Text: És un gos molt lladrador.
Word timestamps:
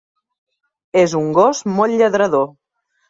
És 1.01 1.13
un 1.19 1.29
gos 1.41 1.61
molt 1.75 1.99
lladrador. 2.01 2.49